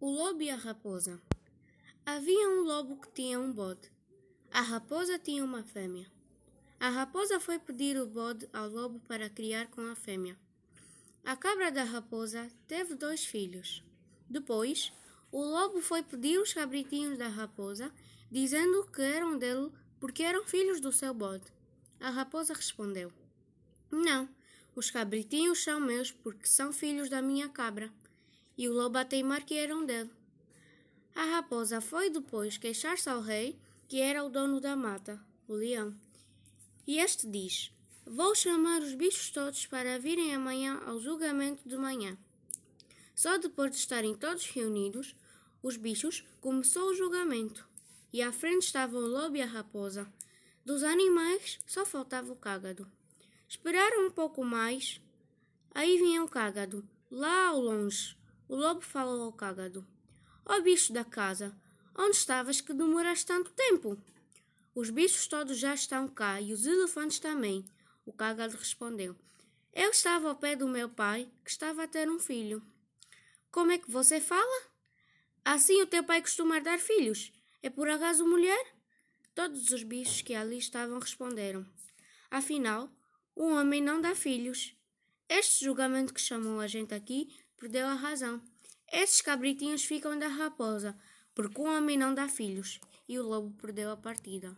O 0.00 0.08
lobo 0.12 0.40
e 0.40 0.48
a 0.48 0.54
raposa. 0.54 1.20
Havia 2.06 2.48
um 2.50 2.62
lobo 2.62 3.00
que 3.00 3.10
tinha 3.10 3.40
um 3.40 3.52
bode. 3.52 3.90
A 4.48 4.60
raposa 4.60 5.18
tinha 5.18 5.44
uma 5.44 5.64
fêmea. 5.64 6.06
A 6.78 6.88
raposa 6.88 7.40
foi 7.40 7.58
pedir 7.58 8.00
o 8.00 8.06
bode 8.06 8.48
ao 8.52 8.68
lobo 8.68 9.00
para 9.08 9.28
criar 9.28 9.66
com 9.66 9.80
a 9.90 9.96
fêmea. 9.96 10.38
A 11.24 11.34
cabra 11.34 11.72
da 11.72 11.82
raposa 11.82 12.48
teve 12.68 12.94
dois 12.94 13.24
filhos. 13.24 13.82
Depois, 14.30 14.92
o 15.32 15.42
lobo 15.42 15.80
foi 15.80 16.04
pedir 16.04 16.38
os 16.38 16.52
cabritinhos 16.52 17.18
da 17.18 17.26
raposa, 17.26 17.92
dizendo 18.30 18.86
que 18.92 19.02
eram 19.02 19.36
dele 19.36 19.72
porque 19.98 20.22
eram 20.22 20.44
filhos 20.44 20.80
do 20.80 20.92
seu 20.92 21.12
bode. 21.12 21.52
A 21.98 22.10
raposa 22.10 22.54
respondeu: 22.54 23.12
Não, 23.90 24.28
os 24.76 24.92
cabritinhos 24.92 25.64
são 25.64 25.80
meus 25.80 26.12
porque 26.12 26.46
são 26.46 26.72
filhos 26.72 27.10
da 27.10 27.20
minha 27.20 27.48
cabra 27.48 27.92
e 28.58 28.68
o 28.68 28.72
lobo 28.72 28.98
a 28.98 29.04
teimar 29.04 29.46
que 29.46 29.54
eram 29.54 29.86
dele. 29.86 30.10
A 31.14 31.24
raposa 31.36 31.80
foi 31.80 32.10
depois 32.10 32.58
queixar-se 32.58 33.08
ao 33.08 33.20
rei, 33.20 33.56
que 33.86 34.00
era 34.00 34.24
o 34.24 34.28
dono 34.28 34.60
da 34.60 34.74
mata, 34.74 35.24
o 35.46 35.54
leão. 35.54 35.96
E 36.84 36.98
este 36.98 37.26
diz: 37.28 37.72
Vou 38.04 38.34
chamar 38.34 38.82
os 38.82 38.94
bichos 38.94 39.30
todos 39.30 39.64
para 39.66 39.98
virem 39.98 40.34
amanhã 40.34 40.80
ao 40.84 40.98
julgamento 40.98 41.68
de 41.68 41.76
manhã. 41.76 42.18
Só 43.14 43.38
depois 43.38 43.70
de 43.70 43.76
estarem 43.76 44.14
todos 44.14 44.46
reunidos, 44.46 45.14
os 45.62 45.76
bichos 45.76 46.24
começou 46.40 46.90
o 46.90 46.94
julgamento. 46.94 47.68
E 48.12 48.22
à 48.22 48.32
frente 48.32 48.62
estavam 48.62 49.00
o 49.00 49.06
lobo 49.06 49.36
e 49.36 49.42
a 49.42 49.46
raposa. 49.46 50.10
Dos 50.64 50.82
animais 50.82 51.58
só 51.66 51.84
faltava 51.84 52.32
o 52.32 52.36
cágado. 52.36 52.90
Esperaram 53.48 54.06
um 54.06 54.10
pouco 54.10 54.44
mais. 54.44 55.00
Aí 55.74 55.98
vinha 55.98 56.24
o 56.24 56.28
cágado, 56.28 56.86
lá 57.10 57.48
ao 57.48 57.60
longe, 57.60 58.16
o 58.48 58.56
lobo 58.56 58.80
falou 58.80 59.22
ao 59.22 59.32
cágado: 59.32 59.86
Ó 60.44 60.56
oh, 60.56 60.62
bicho 60.62 60.92
da 60.92 61.04
casa, 61.04 61.54
onde 61.94 62.16
estavas 62.16 62.60
que 62.60 62.72
demoraste 62.72 63.26
tanto 63.26 63.52
tempo? 63.52 64.02
Os 64.74 64.90
bichos 64.90 65.26
todos 65.26 65.58
já 65.58 65.74
estão 65.74 66.08
cá 66.08 66.40
e 66.40 66.52
os 66.52 66.64
elefantes 66.64 67.18
também. 67.18 67.64
O 68.06 68.12
cágado 68.12 68.56
respondeu: 68.56 69.14
Eu 69.74 69.90
estava 69.90 70.28
ao 70.28 70.36
pé 70.36 70.56
do 70.56 70.66
meu 70.66 70.88
pai, 70.88 71.30
que 71.44 71.50
estava 71.50 71.84
a 71.84 71.88
ter 71.88 72.08
um 72.08 72.18
filho. 72.18 72.62
Como 73.50 73.72
é 73.72 73.78
que 73.78 73.90
você 73.90 74.20
fala? 74.20 74.62
Assim 75.44 75.82
o 75.82 75.86
teu 75.86 76.02
pai 76.02 76.22
costuma 76.22 76.58
dar 76.58 76.78
filhos? 76.78 77.32
É 77.62 77.68
por 77.68 77.88
acaso 77.90 78.26
mulher? 78.26 78.74
Todos 79.34 79.70
os 79.70 79.82
bichos 79.82 80.22
que 80.22 80.34
ali 80.34 80.58
estavam 80.58 80.98
responderam: 80.98 81.66
Afinal, 82.30 82.90
o 83.34 83.48
homem 83.50 83.82
não 83.82 84.00
dá 84.00 84.14
filhos. 84.14 84.74
Este 85.28 85.64
julgamento 85.64 86.14
que 86.14 86.20
chamou 86.20 86.60
a 86.60 86.66
gente 86.66 86.94
aqui 86.94 87.28
perdeu 87.58 87.86
a 87.86 87.94
razão. 87.94 88.40
Esses 88.90 89.20
cabritinhos 89.20 89.84
ficam 89.84 90.18
da 90.18 90.28
raposa, 90.28 90.96
porque 91.34 91.60
o 91.60 91.64
homem 91.64 91.98
não 91.98 92.14
dá 92.14 92.28
filhos, 92.28 92.80
e 93.08 93.18
o 93.18 93.22
lobo 93.22 93.50
perdeu 93.60 93.90
a 93.90 93.96
partida. 93.96 94.56